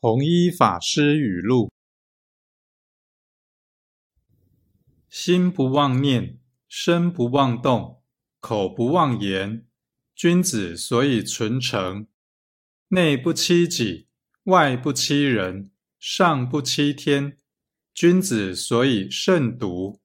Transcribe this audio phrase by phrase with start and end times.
[0.00, 1.72] 弘一法师语录。
[5.10, 8.00] 心不妄念身不妄动
[8.38, 9.66] 口不妄言
[10.14, 12.06] 君子所以存诚。
[12.90, 14.06] 内不欺己
[14.44, 17.36] 外不欺人上不欺天
[17.92, 20.00] 君子所以慎独